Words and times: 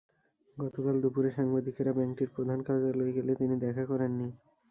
গতকাল 0.57 0.95
দুপুরে 1.03 1.29
সাংবাদিকেরা 1.37 1.91
ব্যাংকটির 1.93 2.29
প্রধান 2.35 2.59
কার্যালয়ে 2.67 3.15
গেলে 3.17 3.31
তিনি 3.35 3.55
দেখা 3.65 3.83
করেননি। 3.85 4.27